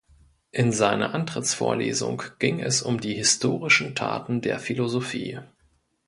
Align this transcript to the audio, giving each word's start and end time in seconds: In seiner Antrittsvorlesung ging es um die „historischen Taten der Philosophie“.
In 0.49 0.71
seiner 0.71 1.13
Antrittsvorlesung 1.13 2.23
ging 2.39 2.59
es 2.59 2.81
um 2.81 2.99
die 2.99 3.13
„historischen 3.13 3.93
Taten 3.93 4.41
der 4.41 4.57
Philosophie“. 4.57 5.41